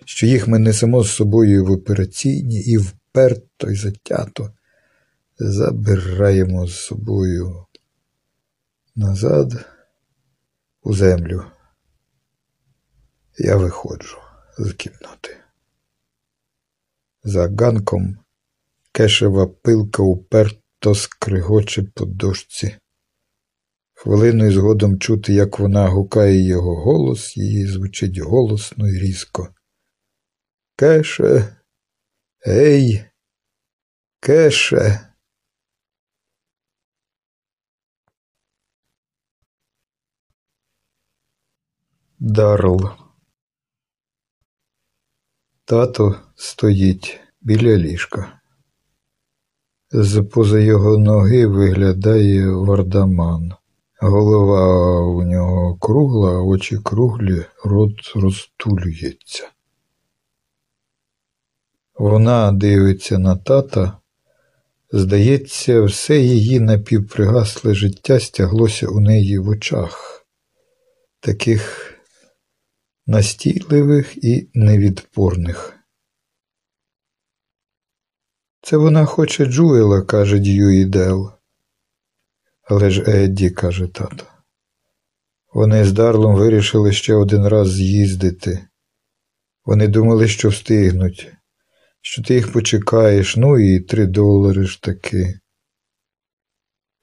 що 0.09 0.25
їх 0.25 0.47
ми 0.47 0.59
несемо 0.59 1.03
з 1.03 1.11
собою 1.11 1.65
в 1.65 1.71
операційні 1.71 2.61
і 2.61 2.77
вперто 2.77 3.71
й 3.71 3.75
затято 3.75 4.53
забираємо 5.39 6.67
з 6.67 6.75
собою 6.75 7.65
назад 8.95 9.65
у 10.83 10.93
землю. 10.93 11.45
Я 13.37 13.55
виходжу 13.55 14.17
з 14.57 14.73
кімнати. 14.73 15.37
За 17.23 17.47
ганком 17.47 18.17
кешева 18.91 19.47
пилка 19.47 20.03
уперто 20.03 20.95
скригоче 20.95 21.83
по 21.83 22.05
дошці. 22.05 22.75
Хвилиною 23.93 24.51
згодом 24.51 24.99
чути, 24.99 25.33
як 25.33 25.59
вона 25.59 25.87
гукає 25.87 26.47
його 26.47 26.75
голос, 26.83 27.37
її 27.37 27.67
звучить 27.67 28.17
голосно 28.17 28.87
і 28.87 28.99
різко. 28.99 29.53
Кеше, 30.79 31.57
ей, 32.48 33.03
кеше. 34.21 35.13
Дарл. 42.19 42.89
Тато 45.65 46.15
стоїть 46.36 47.19
біля 47.41 47.77
ліжка. 47.77 48.41
З 49.91 50.24
поза 50.24 50.59
його 50.59 50.98
ноги 50.98 51.48
виглядає 51.48 52.51
вардаман, 52.51 53.53
Голова 54.01 55.01
у 55.01 55.24
нього 55.24 55.77
кругла, 55.77 56.41
очі 56.41 56.77
круглі, 56.77 57.45
рот 57.65 58.12
розтулюється. 58.15 59.51
Вона 62.00 62.51
дивиться 62.51 63.18
на 63.18 63.36
тата, 63.36 63.98
здається, 64.91 65.82
все 65.82 66.20
її 66.20 66.60
напівпригасле 66.60 67.74
життя 67.74 68.20
стяглося 68.20 68.88
у 68.88 69.00
неї 69.00 69.39
в 69.39 69.50
очах, 69.50 70.25
таких 71.20 71.94
настійливих 73.08 74.24
і 74.24 74.50
невідпорних. 74.53 75.74
Це 78.62 78.77
вона 78.77 79.06
хоче 79.06 79.46
Джуела, 79.46 80.01
каже 80.01 80.39
Дьюї 80.39 80.86
Дел. 80.86 81.32
Але 82.63 82.89
ж 82.89 83.03
Едді, 83.08 83.50
каже 83.50 83.88
тато. 83.88 84.25
Вони 85.53 85.86
з 85.86 85.91
Дарлом 85.91 86.36
вирішили 86.36 86.91
ще 86.91 87.15
один 87.15 87.48
раз 87.48 87.72
з'їздити. 87.72 88.68
Вони 89.65 89.88
думали, 89.88 90.27
що 90.27 90.50
встигнуть, 90.50 91.34
що 92.01 92.24
ти 92.24 92.34
їх 92.34 92.53
почекаєш, 92.53 93.38
ну 93.38 93.60
і 93.60 93.79
три 93.79 94.06
долари 94.06 94.65
ж 94.65 94.82
таки. 94.82 95.39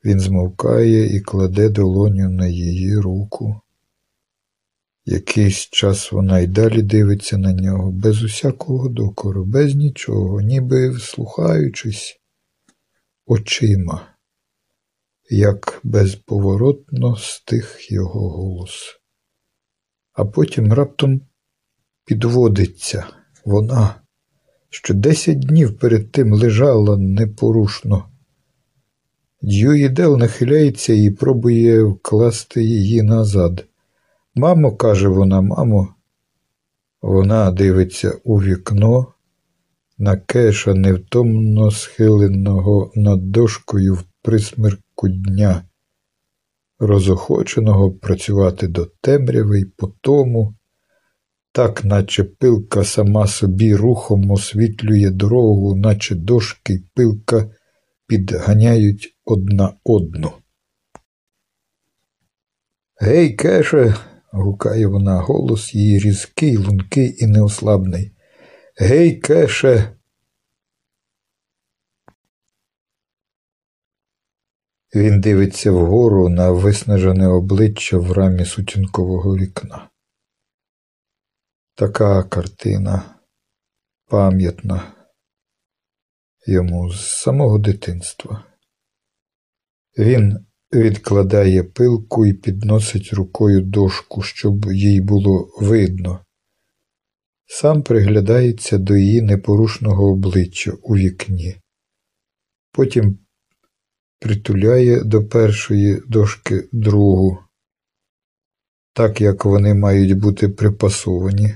Він 0.05 0.21
змовкає 0.21 1.17
і 1.17 1.21
кладе 1.21 1.69
долоню 1.69 2.29
на 2.29 2.47
її 2.47 2.97
руку. 2.97 3.61
Якийсь 5.05 5.59
час 5.59 6.13
вона 6.13 6.39
й 6.39 6.47
далі 6.47 6.83
дивиться 6.83 7.39
на 7.39 7.53
нього, 7.53 7.93
без 7.93 8.23
усякого 8.23 8.89
докору, 8.89 9.45
без 9.45 9.75
нічого, 9.75 10.41
ніби 10.41 10.91
вслухаючись 10.91 12.21
очима, 13.27 14.17
як 15.31 15.81
безповоротно 15.85 17.17
стих 17.17 17.93
його 17.93 18.31
голос. 18.31 19.01
А 20.13 20.25
потім 20.25 20.73
раптом 20.73 21.21
підводиться 22.05 23.07
вона, 23.45 24.06
що 24.77 24.95
десять 24.95 25.41
днів 25.41 25.79
перед 25.79 26.13
тим 26.13 26.33
лежала 26.33 26.97
непорушно. 26.97 28.05
Дьюїдел 29.43 30.17
нахиляється 30.17 30.93
і 30.93 31.11
пробує 31.11 31.83
вкласти 31.83 32.65
її 32.65 33.03
назад. 33.03 33.65
Мамо, 34.35 34.77
каже 34.77 35.09
вона, 35.09 35.41
мамо, 35.41 35.95
вона 37.03 37.51
дивиться 37.51 38.19
у 38.25 38.43
вікно 38.43 39.07
на 39.99 40.17
кеша 40.17 40.75
невтомно 40.75 41.71
схиленого 41.71 42.93
над 42.95 43.31
дошкою 43.31 43.95
в 43.95 44.05
присмерку 44.23 45.09
дня, 45.09 45.63
розохоченого 46.79 47.93
працювати 47.93 48.69
до 48.69 48.87
темряви 49.01 49.61
й 49.61 49.65
по 49.65 49.87
тому, 50.01 50.56
так 51.57 51.85
наче 51.85 52.25
пилка 52.25 52.85
сама 52.85 53.27
собі 53.27 53.75
рухом 53.75 54.31
освітлює 54.31 55.11
дорогу, 55.11 55.77
наче 55.77 56.15
дошки 56.15 56.73
й 56.73 56.85
пилка 56.95 57.51
підганяють 58.07 59.19
одна 59.25 59.75
одну. 59.85 60.33
Гей, 63.01 63.35
кеше, 63.35 63.95
гукає 64.33 64.87
вона, 64.87 65.21
голос 65.21 65.75
її 65.75 65.99
різкий, 65.99 66.57
лункий 66.57 67.25
і 67.25 67.27
неослабний. 67.27 68.13
Гей, 68.77 69.17
кеше. 69.17 69.97
Він 74.95 75.21
дивиться 75.21 75.71
вгору 75.71 76.29
на 76.29 76.51
виснажене 76.51 77.29
обличчя 77.29 77.99
в 77.99 78.13
рамі 78.13 78.45
сутінкового 78.45 79.37
вікна. 79.37 79.89
Така 81.79 82.23
картина 82.23 83.21
пам'ятна 84.09 84.93
йому 86.47 86.93
з 86.93 87.11
самого 87.11 87.59
дитинства. 87.59 88.45
Він 89.99 90.47
відкладає 90.73 91.63
пилку 91.63 92.27
і 92.27 92.33
підносить 92.33 93.13
рукою 93.13 93.61
дошку, 93.61 94.23
щоб 94.23 94.65
їй 94.73 95.01
було 95.01 95.49
видно. 95.61 96.25
Сам 97.47 97.83
приглядається 97.83 98.79
до 98.79 98.97
її 98.97 99.23
непорушного 99.23 100.13
обличчя 100.13 100.73
у 100.83 100.97
вікні, 100.97 101.57
потім 102.73 103.19
притуляє 104.21 105.05
до 105.05 105.29
першої 105.29 106.03
дошки 106.09 106.69
другу, 106.73 107.39
так 108.93 109.21
як 109.21 109.45
вони 109.45 109.75
мають 109.75 110.19
бути 110.19 110.49
припасовані, 110.49 111.55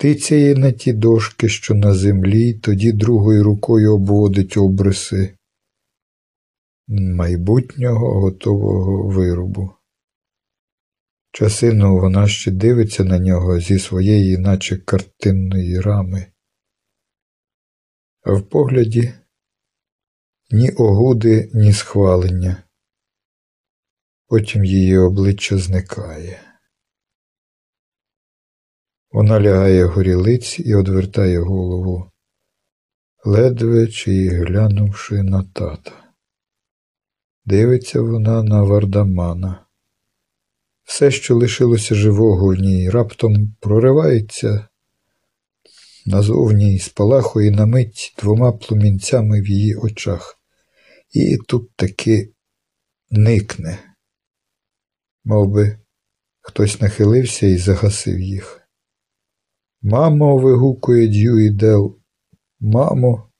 тицяє 0.00 0.54
на 0.54 0.72
ті 0.72 0.92
дошки, 0.92 1.48
що 1.48 1.74
на 1.74 1.94
землі, 1.94 2.54
тоді 2.54 2.92
другою 2.92 3.44
рукою 3.44 3.94
обводить 3.94 4.56
обриси 4.56 5.36
майбутнього 6.88 8.20
готового 8.20 9.08
виробу. 9.08 9.70
Часину 11.32 12.00
вона 12.00 12.28
ще 12.28 12.50
дивиться 12.50 13.04
на 13.04 13.18
нього 13.18 13.60
зі 13.60 13.78
своєї, 13.78 14.38
наче 14.38 14.76
картинної 14.76 15.80
рами, 15.80 16.26
а 18.22 18.32
в 18.32 18.48
погляді 18.48 19.12
ні 20.50 20.70
огуди, 20.70 21.50
ні 21.54 21.72
схвалення. 21.72 22.62
Потім 24.26 24.64
її 24.64 24.98
обличчя 24.98 25.58
зникає. 25.58 26.49
Вона 29.12 29.40
лягає 29.40 29.84
горілиць 29.84 30.58
і 30.58 30.74
одвертає 30.74 31.38
голову, 31.38 32.10
ледве 33.24 33.86
чи 33.86 34.28
глянувши 34.28 35.22
на 35.22 35.42
тата. 35.42 35.92
Дивиться 37.44 38.00
вона 38.00 38.42
на 38.42 38.62
Вардамана. 38.62 39.66
Все, 40.84 41.10
що 41.10 41.36
лишилося 41.36 41.94
живого 41.94 42.54
в 42.54 42.58
ній, 42.58 42.90
раптом 42.90 43.56
проривається 43.60 44.68
назовні 46.06 46.78
спалахує 46.78 47.50
на 47.50 47.66
мить 47.66 48.14
двома 48.18 48.52
плумінцями 48.52 49.40
в 49.40 49.46
її 49.46 49.74
очах, 49.74 50.38
і 51.12 51.38
тут 51.48 51.76
таки 51.76 52.32
никне, 53.10 53.78
Мов 55.24 55.48
би, 55.48 55.78
хтось 56.40 56.80
нахилився 56.80 57.46
і 57.46 57.56
загасив 57.56 58.20
їх. 58.20 58.59
Мамо, 59.82 60.38
вигукує 60.38 61.08
Дьюї 61.08 61.50
Дел, 61.50 61.98
мамо. 62.60 63.30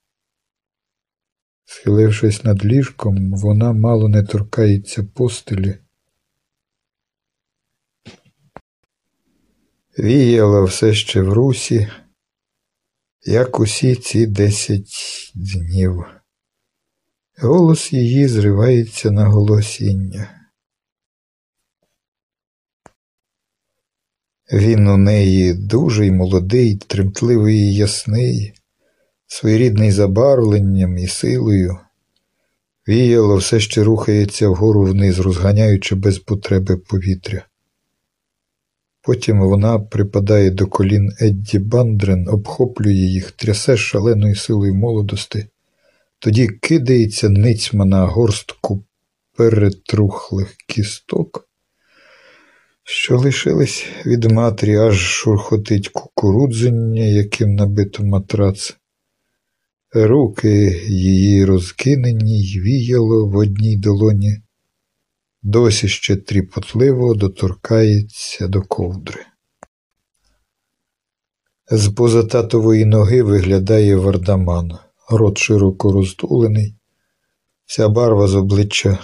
Схилившись 1.65 2.45
над 2.45 2.65
ліжком, 2.65 3.33
вона 3.33 3.73
мало 3.73 4.09
не 4.09 4.23
торкається 4.23 5.05
постелі. 5.05 5.79
Віяла 9.99 10.65
все 10.65 10.95
ще 10.95 11.23
в 11.23 11.33
русі, 11.33 11.89
як 13.27 13.61
усі 13.61 13.95
ці 13.95 14.27
десять 14.27 15.33
днів. 15.35 16.05
Голос 17.39 17.93
її 17.93 18.29
зривається 18.29 19.11
на 19.11 19.25
голосіння. 19.25 20.40
Він 24.53 24.89
у 24.89 24.97
неї 24.97 25.55
дужий, 25.55 26.11
молодий, 26.11 26.77
тремтливий 26.77 27.57
і 27.57 27.75
ясний 27.75 28.53
своєрідний 29.27 29.91
забарвленням 29.91 30.99
і 30.99 31.07
силою. 31.07 31.79
Віяло 32.89 33.37
все 33.37 33.61
ще 33.61 33.85
рухається 33.85 34.49
вгору 34.49 34.83
вниз, 34.83 35.19
розганяючи 35.19 35.95
без 35.95 36.19
потреби 36.19 36.77
повітря. 36.77 37.45
Потім 39.03 39.41
вона 39.41 39.79
припадає 39.79 40.51
до 40.51 40.67
колін 40.67 41.13
Едді 41.21 41.59
Бандрен, 41.59 42.29
обхоплює 42.29 42.93
їх, 42.93 43.31
трясе 43.31 43.77
шаленою 43.77 44.35
силою 44.37 44.75
молодости, 44.75 45.47
тоді 46.19 46.49
кидається 46.49 47.29
ницьма 47.29 47.85
на 47.85 48.07
горстку 48.07 48.85
перетрухлих 49.37 50.57
кісток, 50.69 51.50
що 52.93 53.19
лишились 53.19 53.87
від 54.07 54.33
матері, 54.33 54.77
аж 54.77 54.99
шурхотить 54.99 55.89
кукурудзення, 55.89 57.05
яким 57.05 57.55
набито 57.55 58.05
матрац. 58.05 58.77
Руки 59.95 60.83
її 60.89 61.45
розкинені 61.45 62.43
й 62.43 62.61
віяло 62.61 63.27
в 63.27 63.37
одній 63.37 63.77
долоні, 63.77 64.43
досі 65.43 65.89
ще 65.89 66.17
тріпотливо 66.17 67.15
доторкається 67.15 68.49
до 68.49 68.63
ковдри. 68.63 69.21
З 71.71 71.89
поза 71.89 72.25
татової 72.25 72.85
ноги 72.85 73.23
виглядає 73.23 73.97
вардаман, 73.97 74.79
рот 75.11 75.39
широко 75.39 75.93
розтулений, 75.93 76.75
вся 77.65 77.89
барва 77.89 78.29
з 78.29 78.35
обличчя 78.35 78.99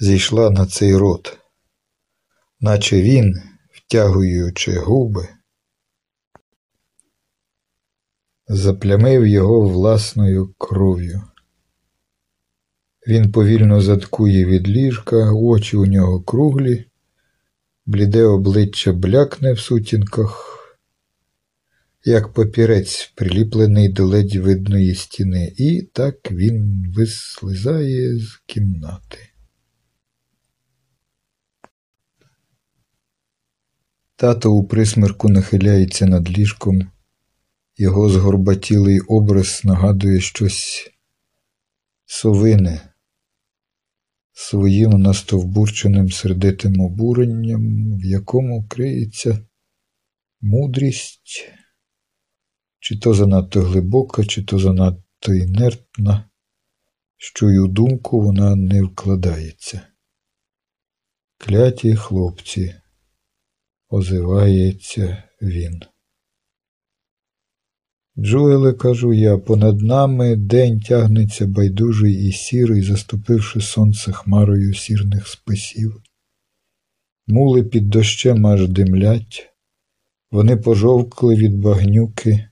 зійшла 0.00 0.50
на 0.50 0.66
цей 0.66 0.96
рот, 0.96 1.38
наче 2.62 3.02
він, 3.02 3.42
втягуючи 3.70 4.78
губи, 4.78 5.28
заплямив 8.48 9.26
його 9.26 9.60
власною 9.60 10.54
кров'ю. 10.58 11.22
Він 13.06 13.32
повільно 13.32 13.80
заткує 13.80 14.44
від 14.44 14.68
ліжка, 14.68 15.32
очі 15.32 15.76
у 15.76 15.86
нього 15.86 16.22
круглі, 16.22 16.84
бліде 17.86 18.24
обличчя 18.24 18.92
блякне 18.92 19.52
в 19.52 19.58
сутінках, 19.58 20.58
як 22.04 22.32
папірець, 22.32 23.12
приліплений 23.14 23.88
до 23.88 24.06
ледь 24.06 24.36
видної 24.36 24.94
стіни, 24.94 25.54
і 25.56 25.82
так 25.92 26.32
він 26.32 26.86
вислизає 26.96 28.18
з 28.18 28.42
кімнати. 28.46 29.31
Тато 34.22 34.52
у 34.52 34.64
присмерку 34.64 35.28
нахиляється 35.28 36.06
над 36.06 36.38
ліжком, 36.38 36.90
його 37.76 38.08
згорбатілий 38.08 39.00
образ 39.00 39.60
нагадує 39.64 40.20
щось 40.20 40.90
совине 42.04 42.94
своїм 44.32 44.90
настовбурченим 44.90 46.10
сердитим 46.10 46.80
обуренням, 46.80 47.96
в 47.98 48.04
якому 48.04 48.68
криється 48.68 49.46
мудрість, 50.40 51.50
чи 52.78 52.98
то 52.98 53.14
занадто 53.14 53.60
глибока, 53.60 54.24
чи 54.24 54.44
то 54.44 54.58
занадто 54.58 55.34
інертна, 55.34 56.30
що 57.16 57.50
й 57.50 57.58
у 57.58 57.66
думку 57.66 58.20
вона 58.20 58.56
не 58.56 58.82
вкладається. 58.82 59.80
Кляті 61.38 61.96
хлопці, 61.96 62.74
озивається 63.92 65.22
він. 65.42 65.80
Джуеле, 68.18 68.72
кажу 68.72 69.12
я, 69.12 69.38
понад 69.38 69.80
нами 69.80 70.36
день 70.36 70.80
тягнеться 70.80 71.46
байдужий 71.46 72.28
і 72.28 72.32
сірий, 72.32 72.82
заступивши 72.82 73.60
сонце 73.60 74.12
хмарою 74.12 74.74
сірних 74.74 75.28
списів. 75.28 76.02
Мули 77.26 77.62
під 77.62 77.88
дощем 77.88 78.46
аж 78.46 78.68
димлять, 78.68 79.52
вони 80.30 80.56
пожовкли 80.56 81.36
від 81.36 81.58
багнюки, 81.58 82.48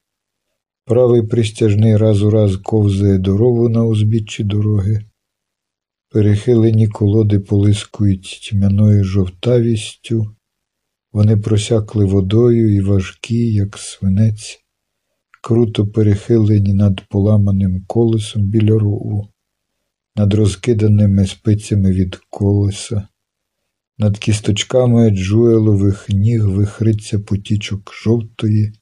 правий 0.85 1.23
пристяжний 1.23 1.97
раз 1.97 2.23
у 2.23 2.31
раз 2.31 2.57
ковзає 2.57 3.19
дорогу 3.19 3.69
на 3.69 3.85
узбіччі 3.85 4.45
дороги, 4.45 5.05
перехилені 6.09 6.89
колоди 6.89 7.41
полискують 7.41 8.41
тьмяною 8.51 9.05
жовтавістю, 9.05 10.35
вони 11.13 11.37
просякли 11.37 12.05
водою 12.05 12.75
і 12.75 12.81
важкі, 12.81 13.53
як 13.53 13.79
свинець 13.79 14.61
круто 15.43 15.87
перехилені 15.87 16.75
над 16.75 17.01
поламаним 17.09 17.85
колесом 17.87 18.43
біля 18.43 18.79
рову, 18.79 19.29
над 20.17 20.35
розкиданими 20.35 21.27
спицями 21.27 21.93
від 21.93 22.17
колеса, 22.31 23.09
над 23.99 24.19
кісточками 24.19 25.11
джуелових 25.11 26.09
ніг 26.09 26.49
вихриться 26.49 27.19
потічок 27.19 27.93
жовтої, 28.05 28.73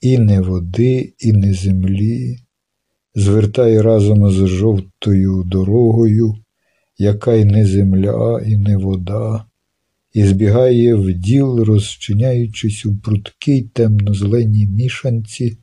і 0.00 0.18
не 0.18 0.40
води, 0.40 1.14
і 1.18 1.32
не 1.32 1.54
землі, 1.54 2.36
звертає 3.14 3.82
разом 3.82 4.30
з 4.30 4.46
жовтою 4.46 5.42
дорогою, 5.46 6.34
яка 6.98 7.34
й 7.34 7.44
не 7.44 7.66
земля, 7.66 8.42
і 8.46 8.56
не 8.56 8.76
вода. 8.76 9.44
І 10.12 10.24
збігає 10.24 10.94
в 10.94 11.12
діл, 11.12 11.64
розчиняючись 11.64 12.86
у 12.86 12.96
прудкій 12.96 13.62
темно-зеленій 13.62 14.66
мішанці, 14.66 15.58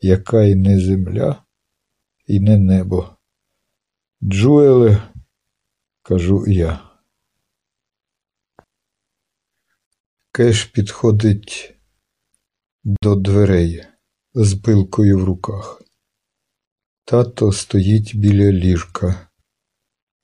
яка 0.00 0.42
й 0.42 0.54
не 0.54 0.80
земля, 0.80 1.44
і 2.26 2.40
не 2.40 2.58
небо. 2.58 3.16
Джуеле, 4.22 5.02
кажу 6.02 6.44
я. 6.46 6.80
Кеш 10.32 10.64
підходить 10.64 11.74
до 12.84 13.14
дверей 13.14 13.84
з 14.34 14.54
пилкою 14.54 15.18
в 15.18 15.24
руках. 15.24 15.82
Тато 17.04 17.52
стоїть 17.52 18.16
біля 18.16 18.52
ліжка, 18.52 19.28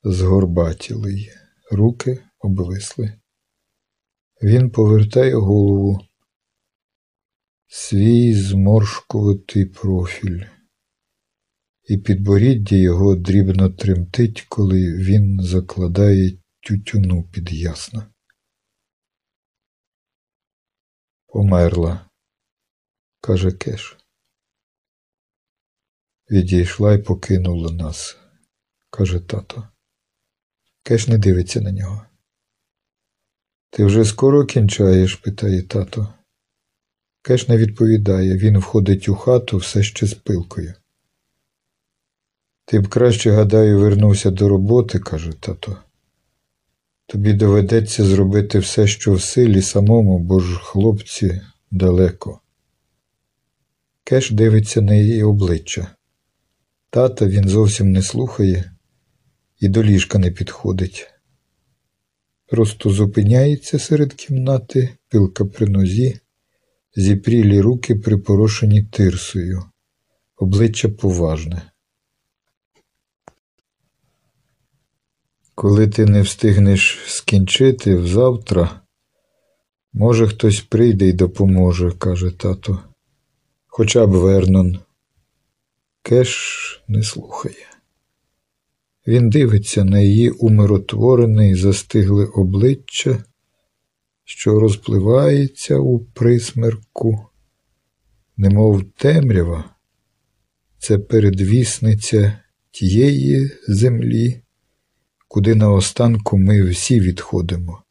згорбатілий, 0.02 1.30
руки 1.70 2.24
обвисли. 2.38 3.21
Він 4.42 4.70
повертає 4.70 5.34
голову 5.34 6.08
свій 7.66 8.34
зморшкуватий 8.34 9.66
профіль, 9.66 10.44
і 11.84 11.98
підборіддя 11.98 12.76
його 12.76 13.14
дрібно 13.14 13.70
тремтить, 13.70 14.46
коли 14.48 14.92
він 14.92 15.40
закладає 15.42 16.38
тютюну 16.60 17.22
під 17.22 17.52
ясна. 17.52 18.12
Померла, 21.26 22.10
каже 23.20 23.52
Кеш. 23.52 23.98
Відійшла 26.30 26.94
й 26.94 26.98
покинула 26.98 27.72
нас, 27.72 28.16
каже 28.90 29.20
тато. 29.20 29.68
Кеш 30.82 31.08
не 31.08 31.18
дивиться 31.18 31.60
на 31.60 31.72
нього. 31.72 32.06
Ти 33.74 33.84
вже 33.84 34.04
скоро 34.04 34.44
кінчаєш? 34.44 35.14
питає 35.14 35.62
тато. 35.62 36.08
Кеш 37.22 37.48
не 37.48 37.56
відповідає, 37.56 38.36
він 38.36 38.58
входить 38.58 39.08
у 39.08 39.14
хату 39.14 39.56
все 39.56 39.82
ще 39.82 40.06
з 40.06 40.14
пилкою. 40.14 40.74
Ти 42.64 42.80
б 42.80 42.88
краще, 42.88 43.30
гадаю, 43.30 43.78
вернувся 43.78 44.30
до 44.30 44.48
роботи, 44.48 44.98
каже 44.98 45.32
тато. 45.40 45.76
Тобі 47.06 47.32
доведеться 47.32 48.04
зробити 48.04 48.58
все, 48.58 48.86
що 48.86 49.14
в 49.14 49.22
силі 49.22 49.62
самому, 49.62 50.18
бо 50.18 50.40
ж 50.40 50.58
хлопці 50.62 51.40
далеко. 51.70 52.40
Кеш 54.04 54.30
дивиться 54.30 54.80
на 54.80 54.94
її 54.94 55.22
обличчя. 55.22 55.94
Тата 56.90 57.26
він 57.26 57.48
зовсім 57.48 57.92
не 57.92 58.02
слухає 58.02 58.72
і 59.60 59.68
до 59.68 59.84
ліжка 59.84 60.18
не 60.18 60.30
підходить. 60.30 61.11
Просто 62.52 62.90
зупиняється 62.90 63.78
серед 63.78 64.14
кімнати, 64.14 64.96
пилка 65.08 65.44
при 65.44 65.66
нозі, 65.66 66.20
зіпрілі 66.96 67.60
руки 67.60 67.94
припорошені 67.94 68.82
тирсою, 68.82 69.64
обличчя 70.36 70.88
поважне. 70.88 71.62
Коли 75.54 75.88
ти 75.88 76.06
не 76.06 76.22
встигнеш 76.22 76.98
скінчити 77.06 77.96
взавтра, 77.96 78.80
може, 79.92 80.26
хтось 80.28 80.60
прийде 80.60 81.06
й 81.06 81.12
допоможе, 81.12 81.92
каже 81.92 82.30
тато. 82.30 82.82
Хоча 83.66 84.06
б 84.06 84.10
Вернон. 84.10 84.78
Кеш 86.02 86.82
не 86.88 87.02
слухає. 87.02 87.71
Він 89.06 89.30
дивиться 89.30 89.84
на 89.84 90.00
її 90.00 90.30
умиротворене 90.30 91.50
і 91.50 91.54
застигле 91.54 92.24
обличчя 92.24 93.24
що 94.24 94.60
розпливається 94.60 95.76
у 95.78 95.98
присмерку, 95.98 97.26
немов 98.36 98.84
темрява, 98.96 99.64
це 100.78 100.98
передвісниця 100.98 102.38
тієї 102.70 103.50
землі, 103.68 104.42
куди 105.28 105.54
наостанку 105.54 106.38
ми 106.38 106.62
всі 106.62 107.00
відходимо. 107.00 107.82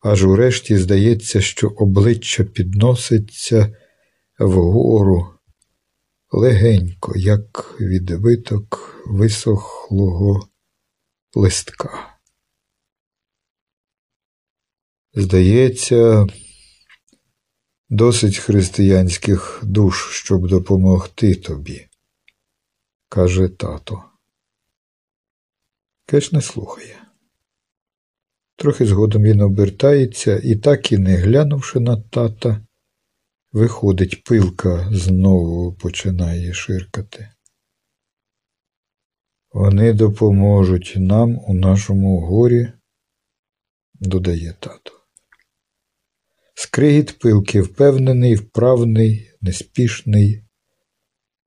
Аж 0.00 0.24
урешті 0.24 0.76
здається, 0.76 1.40
що 1.40 1.68
обличчя 1.68 2.44
підноситься 2.44 3.76
вгору 4.38 5.26
легенько, 6.30 7.12
як 7.16 7.76
відбиток 7.80 8.96
висохлого 9.06 10.48
листка. 11.34 12.18
Здається, 15.14 16.26
досить 17.88 18.38
християнських 18.38 19.60
душ, 19.62 20.10
щоб 20.10 20.48
допомогти 20.48 21.34
тобі, 21.34 21.86
каже 23.08 23.48
тато. 23.48 24.04
Кеш 26.06 26.32
не 26.32 26.42
слухає. 26.42 27.02
Трохи 28.56 28.86
згодом 28.86 29.22
він 29.22 29.40
обертається 29.40 30.40
і, 30.44 30.56
так 30.56 30.92
і 30.92 30.98
не 30.98 31.16
глянувши 31.16 31.80
на 31.80 31.96
тата, 31.96 32.65
виходить, 33.56 34.24
пилка 34.24 34.88
знову 34.92 35.72
починає 35.72 36.52
ширкати. 36.52 37.28
Вони 39.52 39.92
допоможуть 39.92 40.94
нам 40.96 41.38
у 41.48 41.54
нашому 41.54 42.20
горі, 42.20 42.72
додає 43.94 44.54
тато. 44.60 44.92
Скригіт 46.54 47.18
пилки 47.18 47.60
впевнений, 47.60 48.34
вправний, 48.34 49.30
неспішний. 49.40 50.42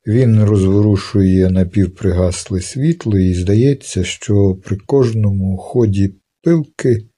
Він 0.08 0.44
розворушує 0.44 1.50
напівпригасле 1.50 2.62
світло, 2.62 3.18
і 3.18 3.34
здається, 3.34 4.04
що 4.04 4.56
при 4.66 4.78
кожному 4.78 5.58
ході 5.58 6.16
пилки 6.44 7.10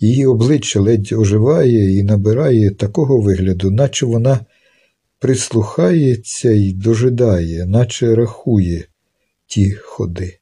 її 0.00 0.26
обличчя 0.26 0.80
ледь 0.80 1.12
оживає 1.12 1.98
і 1.98 2.02
набирає 2.02 2.70
такого 2.70 3.20
вигляду, 3.20 3.70
наче 3.70 4.06
вона 4.06 4.46
прислухається 5.18 6.50
і 6.50 6.72
дожидає, 6.72 7.66
наче 7.66 8.14
рахує 8.14 8.84
ті 9.46 9.72
ходи. 9.72 10.38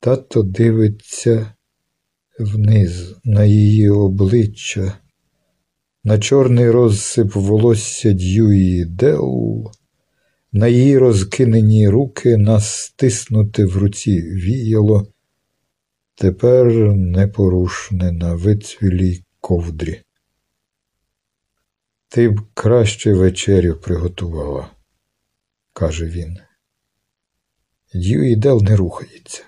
Тато 0.00 0.42
дивиться 0.42 1.52
вниз 2.38 3.14
на 3.24 3.44
її 3.44 3.90
обличчя, 3.90 4.98
на 6.04 6.18
чорний 6.18 6.70
розсип 6.70 7.34
волосся 7.34 8.12
Дьюї 8.12 8.84
Дел, 8.84 9.64
на 10.52 10.68
її 10.68 10.98
розкинені 10.98 11.88
руки, 11.88 12.36
на 12.36 12.60
стиснуте 12.60 13.64
в 13.64 13.76
руці 13.76 14.22
віяло, 14.22 15.06
тепер 16.20 16.66
непорушне 16.94 18.12
на 18.12 18.34
вицвілій 18.34 19.24
ковдрі. 19.40 20.02
Ти 22.08 22.28
б 22.28 22.40
краще 22.54 23.14
вечерю 23.14 23.74
приготувала, 23.74 24.70
каже 25.72 26.06
він. 26.06 26.36
Дьюї 27.94 28.36
Дел 28.36 28.62
не 28.62 28.76
рухається. 28.76 29.44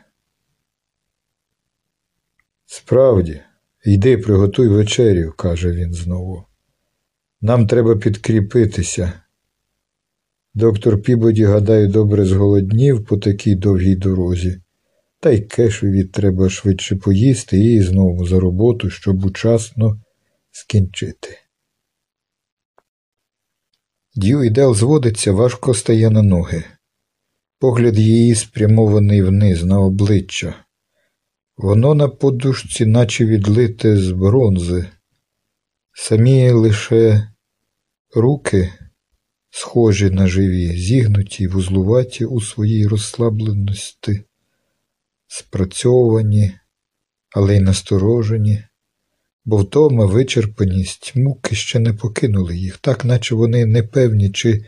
Справді, 2.66 3.40
йди 3.84 4.18
приготуй 4.18 4.68
вечерю, 4.68 5.34
каже 5.36 5.70
він 5.70 5.94
знову. 5.94 6.44
Нам 7.40 7.66
треба 7.66 7.96
підкріпитися. 7.96 9.22
Доктор 10.54 11.02
Пібоді, 11.02 11.44
гадаю, 11.44 11.88
добре 11.88 12.24
зголоднів 12.24 13.04
по 13.04 13.16
такій 13.16 13.54
довгій 13.54 13.96
дорозі, 13.96 14.62
та 15.22 15.30
й 15.30 15.40
кешеві 15.40 16.04
треба 16.04 16.50
швидше 16.50 16.96
поїсти 16.96 17.58
і 17.58 17.82
знову 17.82 18.26
за 18.26 18.40
роботу, 18.40 18.90
щоб 18.90 19.24
учасно 19.24 20.00
скінчити. 20.50 21.38
Дью 24.14 24.50
Дел 24.50 24.74
зводиться, 24.74 25.32
важко 25.32 25.74
стає 25.74 26.10
на 26.10 26.22
ноги. 26.22 26.64
Погляд 27.58 27.98
її 27.98 28.34
спрямований 28.34 29.22
вниз 29.22 29.64
на 29.64 29.80
обличчя. 29.80 30.54
Воно 31.56 31.94
на 31.94 32.08
подушці, 32.08 32.86
наче 32.86 33.26
відлите 33.26 33.96
з 33.96 34.10
бронзи. 34.10 34.86
Самі 35.92 36.50
лише 36.50 37.28
руки, 38.14 38.72
схожі 39.50 40.10
на 40.10 40.26
живі, 40.26 40.76
зігнуті, 40.76 41.46
вузлуваті 41.46 42.24
у 42.24 42.40
своїй 42.40 42.86
розслабленості, 42.86 44.24
спрацьовані, 45.32 46.52
але 47.30 47.56
й 47.56 47.60
насторожені, 47.60 48.64
бо 49.44 49.56
втома 49.56 50.06
вичерпаність 50.06 51.12
муки 51.16 51.56
ще 51.56 51.78
не 51.78 51.92
покинули 51.92 52.56
їх, 52.56 52.76
так 52.76 53.04
наче 53.04 53.34
вони 53.34 53.66
не 53.66 53.82
певні, 53.82 54.30
чи 54.30 54.64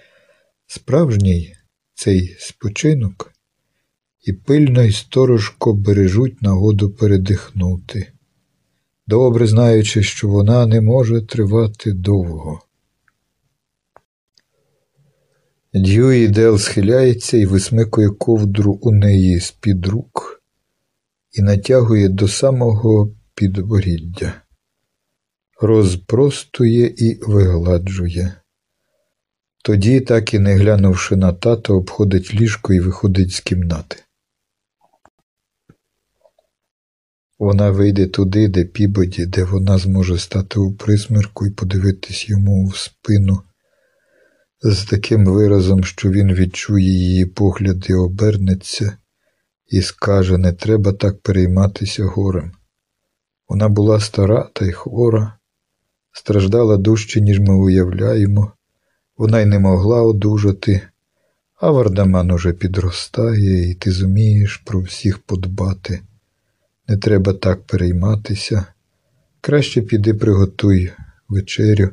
справжній 0.67 1.55
цей 1.95 2.37
спочинок 2.39 3.33
і 4.23 4.33
пильно 4.33 4.83
й 4.83 4.93
сторожко 4.93 5.73
бережуть 5.73 6.43
нагоду 6.43 6.91
передихнути, 6.91 8.13
добре 9.07 9.47
знаючи, 9.47 10.03
що 10.03 10.29
вона 10.29 10.67
не 10.67 10.81
може 10.81 11.23
тривати 11.23 11.93
довго. 11.93 12.61
Дьюї 15.75 16.29
Дел 16.29 16.59
схиляється 16.59 17.37
і 17.37 17.47
висмикує 17.47 18.11
ковдру 18.11 18.79
у 18.83 18.91
неї 18.91 19.41
з-під 19.41 19.87
рук 19.87 20.34
і 21.35 21.43
натягує 21.43 22.09
до 22.09 22.29
самого 22.29 23.15
підборіддя, 23.35 24.43
розпростує 25.61 26.95
і 26.97 27.21
вигладжує. 27.23 28.35
Тоді, 29.65 30.01
так 30.01 30.35
і 30.35 30.39
не 30.39 30.55
глянувши 30.55 31.17
на 31.17 31.33
тато, 31.33 31.77
обходить 31.77 32.35
ліжко 32.35 32.75
і 32.75 32.81
виходить 32.81 33.33
з 33.33 33.41
кімнати. 33.41 33.97
Вона 37.39 37.71
вийде 37.71 38.07
туди, 38.07 38.49
де 38.49 38.65
пібоді, 38.65 39.27
де 39.27 39.45
вона 39.45 39.79
зможе 39.79 40.19
стати 40.19 40.61
у 40.61 40.75
присмірку 40.75 41.47
і 41.47 41.51
подивитись 41.51 42.29
йому 42.29 42.67
в 42.67 42.77
спину 42.77 43.43
з 44.63 44.85
таким 44.85 45.25
виразом, 45.25 45.85
що 45.85 46.11
він 46.11 46.35
відчує 46.35 46.85
її 46.85 47.27
погляд 47.27 47.87
і 47.89 47.95
обернеться, 47.95 48.97
і 49.75 49.83
скаже 49.83 50.39
не 50.39 50.53
треба 50.53 50.93
так 50.93 51.21
перейматися 51.21 52.05
горем. 52.05 52.53
Вона 53.49 53.69
була 53.69 54.01
стара 54.01 54.49
та 54.53 54.67
й 54.67 54.73
хвора, 54.73 55.39
страждала 56.13 56.77
дужче, 56.77 57.21
ніж 57.21 57.41
ми 57.41 57.55
уявляємо, 57.55 58.53
вона 59.17 59.41
й 59.41 59.47
не 59.47 59.59
могла 59.59 60.03
одужати, 60.03 60.81
а 61.61 61.71
Вардаман 61.71 62.31
уже 62.31 62.53
підростає, 62.53 63.71
і 63.71 63.75
ти 63.75 63.91
зумієш 63.91 64.57
про 64.57 64.81
всіх 64.81 65.19
подбати. 65.19 66.01
Не 66.89 66.97
треба 66.97 67.33
так 67.33 67.67
перейматися. 67.67 68.67
Краще 69.41 69.83
піди 69.83 70.15
приготуй 70.15 70.93
вечерю. 71.29 71.91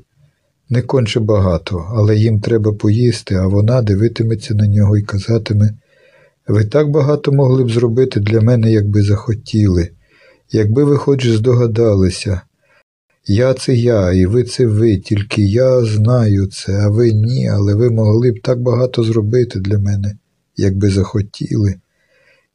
Не 0.69 0.81
конче 0.81 1.19
багато, 1.19 1.91
але 1.95 2.15
їм 2.15 2.41
треба 2.41 2.73
поїсти, 2.73 3.35
а 3.35 3.47
вона 3.47 3.81
дивитиметься 3.81 4.53
на 4.53 4.67
нього 4.67 4.97
і 4.97 5.01
казатиме 5.01 5.73
ви 6.47 6.65
так 6.65 6.89
багато 6.89 7.31
могли 7.31 7.63
б 7.63 7.71
зробити 7.71 8.19
для 8.19 8.41
мене, 8.41 8.71
якби 8.71 9.01
захотіли, 9.01 9.89
якби 10.51 10.83
ви 10.83 10.97
хоч 10.97 11.27
здогадалися. 11.27 12.41
Я 13.25 13.53
це 13.53 13.75
я, 13.75 14.11
і 14.11 14.25
ви 14.25 14.43
це 14.43 14.65
ви, 14.65 14.97
тільки 14.97 15.41
я 15.41 15.85
знаю 15.85 16.47
це, 16.47 16.79
а 16.79 16.89
ви 16.89 17.11
ні, 17.13 17.49
але 17.49 17.75
ви 17.75 17.89
могли 17.89 18.31
б 18.31 18.41
так 18.43 18.61
багато 18.61 19.03
зробити 19.03 19.59
для 19.59 19.79
мене, 19.79 20.17
якби 20.57 20.89
захотіли. 20.89 21.75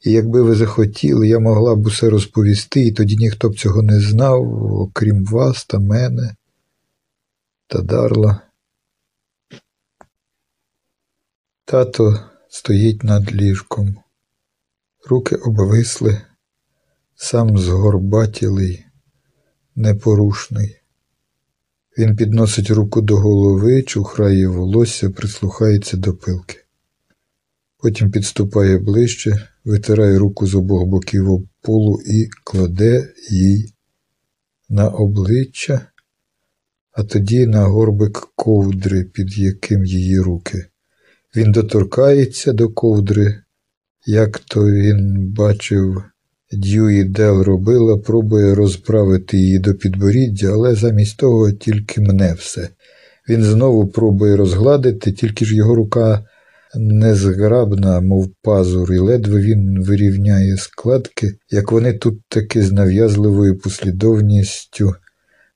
І 0.03 0.11
якби 0.11 0.41
ви 0.41 0.55
захотіли, 0.55 1.27
я 1.27 1.39
могла 1.39 1.75
б 1.75 1.85
усе 1.85 2.09
розповісти, 2.09 2.81
і 2.81 2.91
тоді 2.91 3.15
ніхто 3.17 3.49
б 3.49 3.55
цього 3.55 3.81
не 3.81 3.99
знав, 3.99 4.63
окрім 4.73 5.25
вас 5.25 5.65
та 5.65 5.79
мене 5.79 6.35
та 7.67 7.81
дарла. 7.81 8.41
Тато 11.65 12.26
стоїть 12.49 13.03
над 13.03 13.35
ліжком, 13.35 13.95
руки 15.09 15.35
обвисли, 15.35 16.21
сам 17.15 17.57
згорбатілий, 17.57 18.85
непорушний. 19.75 20.81
Він 21.97 22.15
підносить 22.15 22.69
руку 22.69 23.01
до 23.01 23.17
голови, 23.17 23.83
чухрає 23.83 24.47
волосся, 24.47 25.09
прислухається 25.09 25.97
до 25.97 26.13
пилки. 26.13 26.57
Потім 27.77 28.11
підступає 28.11 28.77
ближче, 28.77 29.47
витирає 29.63 30.17
руку 30.17 30.47
з 30.47 30.55
обох 30.55 30.85
боків 30.85 31.31
об 31.31 31.47
полу 31.61 32.01
і 32.05 32.29
кладе 32.43 33.13
їй 33.31 33.73
на 34.69 34.89
обличчя, 34.89 35.87
а 36.91 37.03
тоді 37.03 37.45
на 37.45 37.65
горбик 37.65 38.27
ковдри, 38.35 39.03
під 39.03 39.37
яким 39.37 39.85
її 39.85 40.19
руки. 40.19 40.65
Він 41.35 41.51
доторкається 41.51 42.53
до 42.53 42.69
ковдри, 42.69 43.35
як 44.05 44.39
то 44.39 44.65
він 44.65 45.33
бачив, 45.37 46.03
Дьюї 46.51 47.03
Дел 47.03 47.41
робила, 47.41 47.97
пробує 47.97 48.55
розправити 48.55 49.37
її 49.37 49.59
до 49.59 49.73
підборіддя, 49.73 50.51
але 50.51 50.75
замість 50.75 51.17
того 51.17 51.51
тільки 51.51 52.01
мне 52.01 52.33
все. 52.33 52.69
Він 53.29 53.43
знову 53.43 53.87
пробує 53.87 54.35
розгладити, 54.35 55.11
тільки 55.11 55.45
ж 55.45 55.55
його 55.55 55.75
рука 55.75 56.25
незграбна, 56.75 58.01
мов 58.01 58.29
пазур, 58.41 58.93
і 58.93 58.97
ледве 58.97 59.41
він 59.41 59.83
вирівняє 59.83 60.57
складки, 60.57 61.33
як 61.49 61.71
вони 61.71 61.93
тут 61.93 62.21
таки 62.29 62.61
з 62.61 62.71
нав'язливою 62.71 63.57
послідовністю 63.57 64.93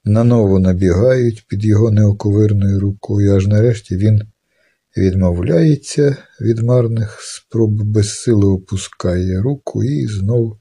наново 0.05 0.59
набігають 0.59 1.45
під 1.47 1.65
його 1.65 1.91
неоковирною 1.91 2.79
рукою, 2.79 3.35
аж 3.35 3.47
нарешті 3.47 3.95
він 3.97 4.21
відмовляється 4.97 6.17
від 6.41 6.59
марних 6.59 7.17
спроб 7.21 7.83
безсили 7.83 8.45
опускає 8.45 9.41
руку 9.41 9.83
і 9.83 10.07
знов 10.07 10.57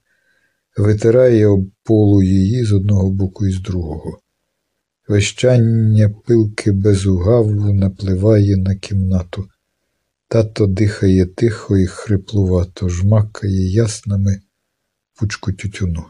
витирає 0.77 1.47
об 1.47 1.71
полу 1.83 2.23
її 2.23 2.65
з 2.65 2.73
одного 2.73 3.11
боку 3.11 3.47
і 3.47 3.51
з 3.51 3.61
другого. 3.61 4.19
Вещання 5.07 6.09
пилки 6.09 6.71
без 6.71 7.05
угаву 7.05 7.73
напливає 7.73 8.57
на 8.57 8.75
кімнату. 8.75 9.49
Тато 10.27 10.67
дихає 10.67 11.25
тихо 11.25 11.77
і 11.77 11.85
хриплувато, 11.85 12.89
жмакає 12.89 13.71
яснами 13.71 14.41
пучку 15.19 15.53
тютюну. 15.53 16.05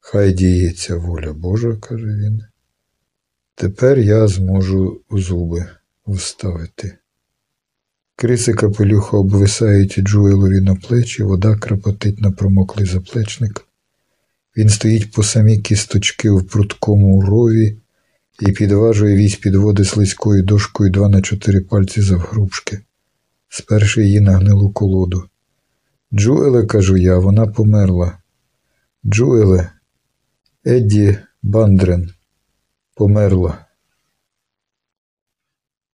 Хай 0.00 0.32
діється 0.32 0.96
воля 0.96 1.32
Божа, 1.32 1.76
каже 1.76 2.06
він. 2.06 2.42
Тепер 3.54 3.98
я 3.98 4.28
зможу 4.28 5.00
зуби 5.10 5.66
вставити. 6.12 6.98
Криси 8.16 8.52
капелюха 8.52 9.16
обвисають 9.16 10.00
Джуелові 10.00 10.60
на 10.60 10.74
плечі, 10.74 11.22
вода 11.22 11.56
крапотить 11.56 12.20
на 12.20 12.30
промоклий 12.30 12.86
заплечник. 12.86 13.64
Він 14.56 14.68
стоїть 14.68 15.12
по 15.12 15.22
самі 15.22 15.58
кісточки 15.58 16.30
в 16.30 16.48
прудкому 16.48 17.22
рові 17.22 17.76
і 18.40 18.52
підважує 18.52 19.16
вісь 19.16 19.36
підводи 19.36 19.84
слизькою 19.84 20.42
дошкою 20.42 20.90
два 20.90 21.08
на 21.08 21.22
чотири 21.22 21.60
пальці 21.60 22.02
завгрубшки, 22.02 22.80
сперши 23.48 24.04
її 24.04 24.20
на 24.20 24.32
гнилу 24.32 24.70
колоду. 24.70 25.24
Джуеле, 26.12 26.66
кажу 26.66 26.96
я, 26.96 27.18
вона 27.18 27.46
померла. 27.46 28.18
Джуеле, 29.06 29.70
Едді 30.66 31.18
Бандрен 31.42 32.10
померла. 32.94 33.67